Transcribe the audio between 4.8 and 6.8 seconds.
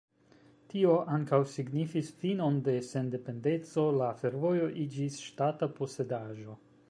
iĝis ŝtata posedaĵo.